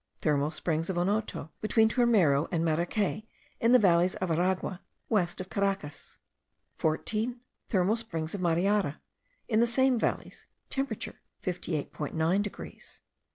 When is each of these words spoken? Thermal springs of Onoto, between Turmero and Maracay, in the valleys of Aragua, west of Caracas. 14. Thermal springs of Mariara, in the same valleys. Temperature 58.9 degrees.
Thermal 0.21 0.49
springs 0.49 0.89
of 0.89 0.97
Onoto, 0.97 1.49
between 1.61 1.87
Turmero 1.87 2.47
and 2.51 2.65
Maracay, 2.65 3.27
in 3.59 3.71
the 3.71 3.77
valleys 3.77 4.15
of 4.15 4.31
Aragua, 4.31 4.81
west 5.09 5.39
of 5.39 5.51
Caracas. 5.51 6.17
14. 6.79 7.39
Thermal 7.69 7.95
springs 7.97 8.33
of 8.33 8.41
Mariara, 8.41 8.99
in 9.47 9.59
the 9.59 9.67
same 9.67 9.99
valleys. 9.99 10.47
Temperature 10.71 11.21
58.9 11.43 12.41
degrees. 12.41 13.01